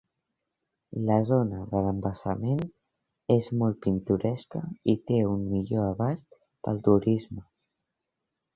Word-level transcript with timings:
La 1.09 1.17
zona 1.31 1.59
de 1.73 1.81
l'embassament 1.87 2.63
és 3.35 3.51
molt 3.61 3.79
pintoresca 3.85 4.63
i 4.95 4.97
té 5.11 5.21
un 5.35 5.47
millor 5.53 5.87
abast 5.93 6.27
per 6.41 6.75
al 6.75 6.83
turisme. 6.91 7.47